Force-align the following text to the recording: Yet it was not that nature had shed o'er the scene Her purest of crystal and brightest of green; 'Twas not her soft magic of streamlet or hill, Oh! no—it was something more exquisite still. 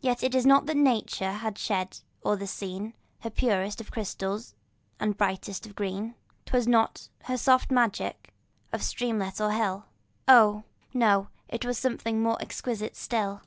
Yet 0.00 0.22
it 0.22 0.36
was 0.36 0.46
not 0.46 0.66
that 0.66 0.76
nature 0.76 1.32
had 1.32 1.58
shed 1.58 1.98
o'er 2.24 2.36
the 2.36 2.46
scene 2.46 2.94
Her 3.22 3.30
purest 3.30 3.80
of 3.80 3.90
crystal 3.90 4.40
and 5.00 5.16
brightest 5.16 5.66
of 5.66 5.74
green; 5.74 6.14
'Twas 6.46 6.68
not 6.68 7.08
her 7.24 7.36
soft 7.36 7.68
magic 7.72 8.32
of 8.72 8.84
streamlet 8.84 9.40
or 9.40 9.50
hill, 9.50 9.86
Oh! 10.28 10.62
no—it 10.94 11.64
was 11.64 11.76
something 11.76 12.22
more 12.22 12.40
exquisite 12.40 12.94
still. 12.94 13.42